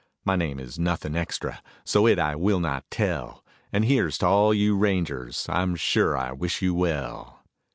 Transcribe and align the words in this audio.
My 0.25 0.35
name 0.35 0.59
is 0.59 0.79
nothing 0.79 1.15
extra, 1.15 1.61
so 1.83 2.07
it 2.07 2.17
I 2.17 2.35
will 2.35 2.59
not 2.59 2.89
tell, 2.89 3.45
And 3.71 3.85
here's 3.85 4.17
to 4.17 4.25
all 4.25 4.51
you 4.51 4.75
rangers, 4.75 5.45
I 5.47 5.61
am 5.61 5.75
sure 5.75 6.17
I 6.17 6.31
wish 6.31 6.59
you 6.59 6.73
well. 6.73 7.41